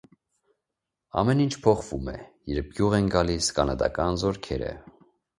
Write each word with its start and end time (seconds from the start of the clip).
Ամեն 1.23 1.41
ինչ 1.43 1.51
փոխվում 1.65 2.07
է, 2.13 2.15
երբ 2.53 2.71
գյուղ 2.79 2.95
են 2.99 3.11
գալիս 3.17 3.51
կանադական 3.59 4.17
զորքերը։ 4.23 4.71